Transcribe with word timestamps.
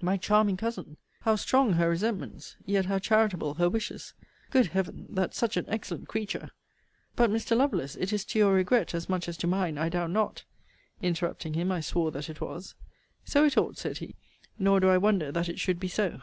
My 0.00 0.16
charming 0.16 0.56
cousin! 0.56 0.98
How 1.22 1.34
strong 1.34 1.72
her 1.72 1.88
resentments! 1.88 2.54
Yet 2.64 2.84
how 2.86 3.00
charitable 3.00 3.54
her 3.54 3.68
wishes! 3.68 4.14
Good 4.52 4.66
Heaven! 4.66 5.06
that 5.10 5.34
such 5.34 5.56
an 5.56 5.64
excellent 5.66 6.06
creature 6.06 6.50
But, 7.16 7.28
Mr. 7.28 7.56
Lovelace, 7.56 7.96
it 7.96 8.12
is 8.12 8.24
to 8.26 8.38
your 8.38 8.54
regret, 8.54 8.94
as 8.94 9.08
much 9.08 9.28
as 9.28 9.36
to 9.38 9.48
mine, 9.48 9.76
I 9.76 9.88
doubt 9.88 10.12
not 10.12 10.44
Interrupting 11.02 11.54
him, 11.54 11.72
I 11.72 11.80
swore 11.80 12.12
that 12.12 12.30
it 12.30 12.40
was. 12.40 12.76
So 13.24 13.44
it 13.44 13.58
ought, 13.58 13.76
said 13.76 13.98
he. 13.98 14.14
Nor 14.60 14.78
do 14.78 14.88
I 14.88 14.96
wonder 14.96 15.32
that 15.32 15.48
it 15.48 15.58
should 15.58 15.80
be 15.80 15.88
so. 15.88 16.22